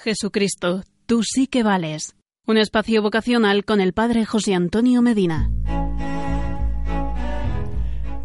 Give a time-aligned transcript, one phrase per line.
[0.00, 2.14] Jesucristo, tú sí que vales.
[2.46, 5.50] Un espacio vocacional con el Padre José Antonio Medina.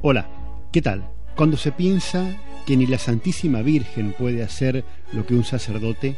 [0.03, 0.29] Hola,
[0.71, 1.09] ¿qué tal?
[1.35, 6.15] Cuando se piensa que ni la Santísima Virgen puede hacer lo que un sacerdote,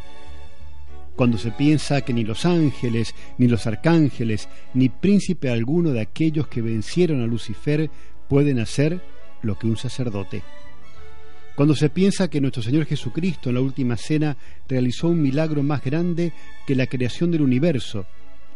[1.15, 6.49] cuando se piensa que ni los ángeles, ni los arcángeles, ni príncipe alguno de aquellos
[6.49, 7.89] que vencieron a Lucifer
[8.27, 9.01] pueden hacer
[9.41, 10.43] lo que un sacerdote.
[11.55, 14.35] Cuando se piensa que nuestro Señor Jesucristo en la última cena
[14.67, 16.33] realizó un milagro más grande
[16.67, 18.05] que la creación del universo,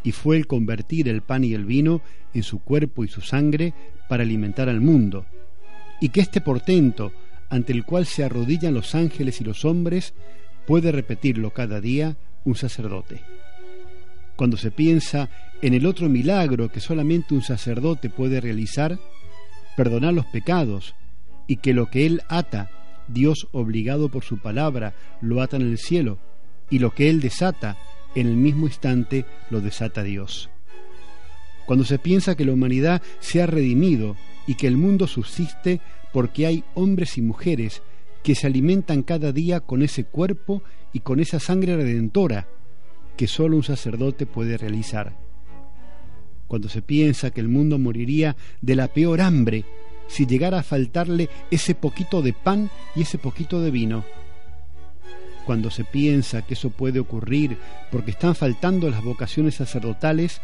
[0.04, 2.02] y fue el convertir el pan y el vino
[2.34, 3.74] en su cuerpo y su sangre
[4.10, 5.26] para alimentar al mundo,
[6.02, 7.14] y que este portento,
[7.50, 10.14] ante el cual se arrodillan los ángeles y los hombres,
[10.68, 13.22] puede repetirlo cada día un sacerdote.
[14.36, 15.30] Cuando se piensa
[15.62, 19.00] en el otro milagro que solamente un sacerdote puede realizar,
[19.78, 20.96] perdonar los pecados,
[21.48, 22.70] y que lo que él ata
[23.10, 26.20] Dios obligado por su palabra lo ata en el cielo,
[26.70, 27.78] y lo que Él desata,
[28.16, 30.50] en el mismo instante lo desata Dios.
[31.66, 34.16] Cuando se piensa que la humanidad se ha redimido
[34.48, 37.84] y que el mundo subsiste porque hay hombres y mujeres
[38.24, 42.48] que se alimentan cada día con ese cuerpo y con esa sangre redentora
[43.16, 45.16] que sólo un sacerdote puede realizar.
[46.48, 49.66] Cuando se piensa que el mundo moriría de la peor hambre
[50.10, 54.04] si llegara a faltarle ese poquito de pan y ese poquito de vino.
[55.46, 57.58] Cuando se piensa que eso puede ocurrir
[57.92, 60.42] porque están faltando las vocaciones sacerdotales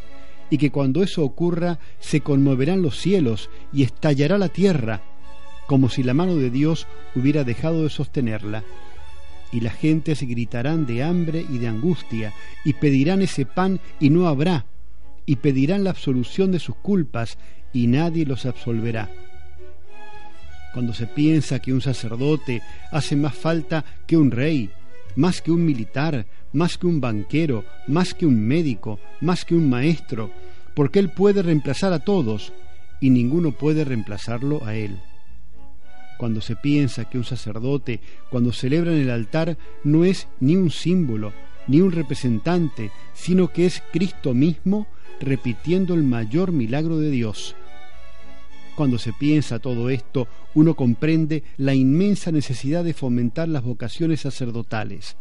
[0.49, 5.02] y que cuando eso ocurra se conmoverán los cielos y estallará la tierra,
[5.67, 8.63] como si la mano de Dios hubiera dejado de sostenerla.
[9.52, 14.27] Y las gentes gritarán de hambre y de angustia, y pedirán ese pan y no
[14.27, 14.66] habrá,
[15.25, 17.38] y pedirán la absolución de sus culpas,
[17.71, 19.09] y nadie los absolverá
[20.76, 24.70] cuando se piensa que un sacerdote hace más falta que un rey,
[25.16, 29.70] más que un militar, más que un banquero, más que un médico, más que un
[29.70, 30.32] maestro,
[30.73, 32.52] porque él puede reemplazar a todos
[33.00, 34.99] y ninguno puede reemplazarlo a él.
[36.17, 40.72] Cuando se piensa que un sacerdote, cuando celebra en el altar, no es ni un
[40.72, 41.32] símbolo,
[41.67, 44.88] ni un representante, sino que es Cristo mismo
[45.22, 47.55] repitiendo el mayor milagro de Dios,
[48.75, 55.17] cuando se piensa todo esto, uno comprende la inmensa necesidad de fomentar las vocaciones sacerdotales.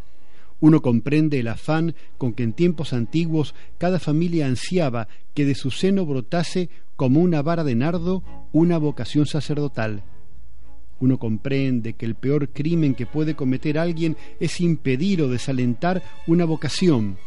[0.61, 5.71] Uno comprende el afán con que en tiempos antiguos cada familia ansiaba que de su
[5.71, 8.23] seno brotase como una vara de nardo
[8.53, 10.05] una vocación sacerdotal.
[11.01, 16.45] Uno comprende que el peor crimen que puede cometer alguien es impedir o desalentar una
[16.45, 17.19] vocación,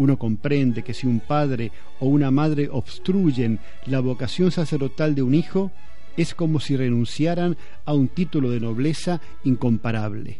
[0.00, 5.34] uno comprende que si un padre o una madre obstruyen la vocación sacerdotal de un
[5.34, 5.72] hijo,
[6.16, 10.38] es como si renunciaran a un título de nobleza incomparable.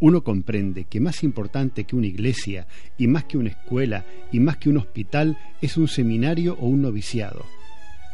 [0.00, 2.66] Uno comprende que más importante que una iglesia,
[2.98, 6.82] y más que una escuela, y más que un hospital, es un seminario o un
[6.82, 7.46] noviciado.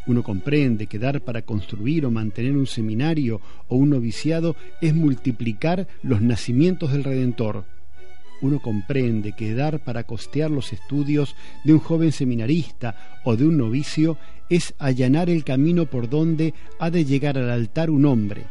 [0.07, 5.89] Uno comprende que dar para construir o mantener un seminario o un noviciado es multiplicar
[6.05, 7.74] los nacimientos del Redentor
[8.41, 11.35] uno comprende que dar para costear los estudios
[11.65, 14.19] de un joven seminarista o de un novicio
[14.49, 18.45] es allanar el camino por donde ha de llegar al altar un hombre,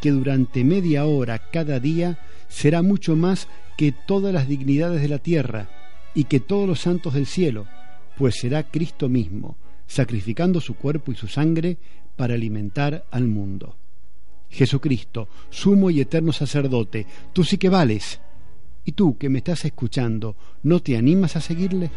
[0.00, 2.18] que durante media hora cada día
[2.48, 5.68] será mucho más que todas las dignidades de la tierra
[6.14, 7.66] y que todos los santos del cielo,
[8.16, 9.56] pues será Cristo mismo,
[9.86, 11.78] sacrificando su cuerpo y su sangre
[12.16, 13.76] para alimentar al mundo.
[14.50, 18.20] Jesucristo, sumo y eterno sacerdote, tú sí que vales.
[18.88, 21.90] ¿Y tú que me estás escuchando, no te animas a seguirle?